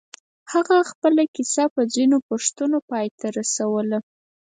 [0.51, 3.97] هغه خپله کيسه په ځينو پوښتنو پای ته ورسوله.